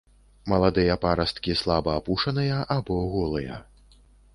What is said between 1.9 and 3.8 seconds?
апушаныя або голыя.